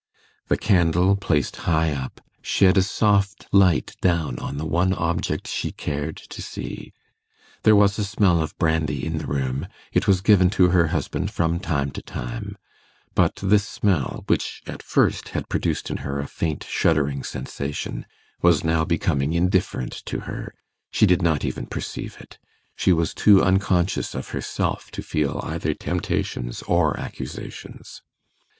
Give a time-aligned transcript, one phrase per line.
[0.47, 5.71] The candle, placed high up, shed a soft light down on the one object she
[5.71, 6.91] cared to see.
[7.61, 11.29] There was a smell of brandy in the room; it was given to her husband
[11.29, 12.57] from time to time;
[13.13, 18.07] but this smell, which at first had produced in her a faint shuddering sensation,
[18.41, 20.55] was now becoming indifferent to her:
[20.89, 22.39] she did not even perceive it;
[22.75, 28.01] she was too unconscious of herself to feel either temptations or accusations.